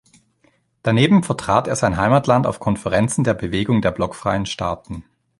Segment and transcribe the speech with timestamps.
[0.81, 5.03] Daneben vertrat er sein Heimatland auf Konferenzen der Bewegung der blockfreien Staaten.